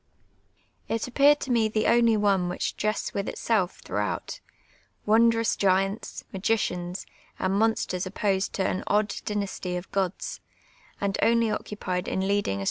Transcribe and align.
It 0.89 1.01
appi 1.07 1.25
artd 1.29 1.39
to 1.41 1.51
me 1.51 1.69
the 1.69 1.85
only 1.85 2.17
one 2.17 2.49
which 2.49 2.75
jests 2.75 3.13
with 3.13 3.27
itsell" 3.27 3.67
throuj^hout,— 3.83 4.39
wondrous 5.05 5.55
piuits, 5.55 6.23
mapeians, 6.33 7.05
and 7.37 7.53
monsters 7.53 8.07
op 8.07 8.15
posed 8.15 8.51
to 8.53 8.65
an 8.67 8.83
odd 8.87 9.13
dynasty 9.25 9.75
of 9.75 9.91
pnls, 9.91 10.39
and 10.99 11.19
only 11.21 11.49
occu])ie<l 11.49 12.07
in 12.07 12.27
leading 12.27 12.59
a. 12.59 12.59